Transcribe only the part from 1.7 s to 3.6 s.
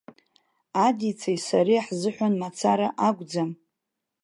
ҳзыҳәан мацара акәӡам.